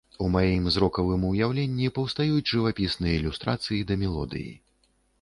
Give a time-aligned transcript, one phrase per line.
[0.25, 4.53] У маім зрокавым уяўленні паўстаюць жывапісныя ілюстрацыі да мелодыі.